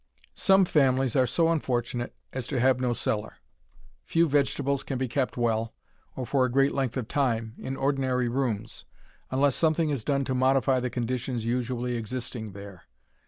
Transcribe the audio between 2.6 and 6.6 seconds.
no cellar. Few vegetables can be kept well, or for a